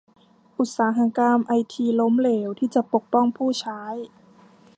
[0.57, 3.81] อุตสาหกรรมไอทีล้มเหลวที่จะปกป้องผู้ใช้